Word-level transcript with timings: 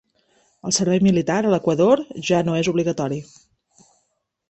El 0.69 0.73
Servei 0.77 1.01
Militar 1.09 1.37
a 1.49 1.53
l'Equador 1.55 2.03
ja 2.31 2.43
no 2.51 2.59
és 2.65 2.73
obligatori. 2.75 3.25